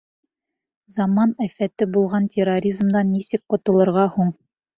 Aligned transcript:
Заман 0.95 1.35
афәте 1.47 1.87
булған 1.99 2.25
терроризмдан 2.37 3.13
нисек 3.19 3.45
ҡотолорға 3.55 4.09
һуң? 4.19 4.35